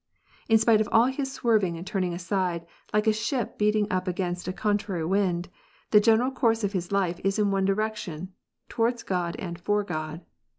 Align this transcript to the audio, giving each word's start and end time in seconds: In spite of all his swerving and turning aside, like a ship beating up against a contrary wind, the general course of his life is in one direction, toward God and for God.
In 0.49 0.57
spite 0.57 0.81
of 0.81 0.89
all 0.91 1.05
his 1.05 1.31
swerving 1.31 1.77
and 1.77 1.85
turning 1.85 2.11
aside, 2.11 2.65
like 2.91 3.05
a 3.05 3.13
ship 3.13 3.59
beating 3.59 3.85
up 3.91 4.07
against 4.07 4.47
a 4.47 4.51
contrary 4.51 5.05
wind, 5.05 5.47
the 5.91 5.99
general 5.99 6.31
course 6.31 6.63
of 6.63 6.73
his 6.73 6.91
life 6.91 7.19
is 7.23 7.37
in 7.37 7.51
one 7.51 7.65
direction, 7.65 8.33
toward 8.67 9.05
God 9.05 9.35
and 9.37 9.59
for 9.59 9.83
God. 9.83 10.21